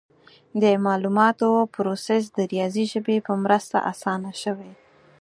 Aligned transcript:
د 0.61 0.63
معلوماتو 0.85 1.49
پروسس 1.73 2.23
د 2.37 2.39
ریاضي 2.53 2.85
ژبې 2.93 3.17
په 3.27 3.33
مرسته 3.43 3.77
اسانه 3.91 4.31
شوی. 4.41 4.71